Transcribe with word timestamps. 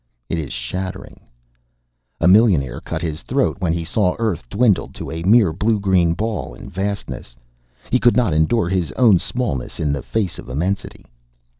It 0.29 0.39
is 0.39 0.51
shattering. 0.51 1.19
A 2.19 2.27
millionaire 2.27 2.81
cut 2.81 3.03
his 3.03 3.21
throat 3.21 3.57
when 3.59 3.71
he 3.71 3.85
saw 3.85 4.15
Earth 4.17 4.49
dwindled 4.49 4.95
to 4.95 5.11
a 5.11 5.21
mere 5.21 5.53
blue 5.53 5.79
green 5.79 6.15
ball 6.15 6.55
in 6.55 6.71
vastness. 6.71 7.35
He 7.91 7.99
could 7.99 8.17
not 8.17 8.33
endure 8.33 8.67
his 8.67 8.91
own 8.93 9.19
smallness 9.19 9.79
in 9.79 9.93
the 9.93 10.01
face 10.01 10.39
of 10.39 10.49
immensity. 10.49 11.05